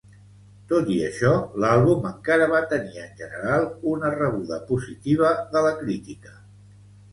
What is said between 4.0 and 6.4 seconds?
rebuda positiva de la crítica.